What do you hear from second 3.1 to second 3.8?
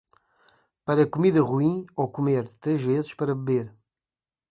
para beber.